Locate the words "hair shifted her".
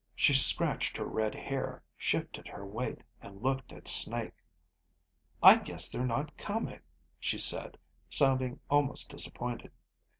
1.35-2.65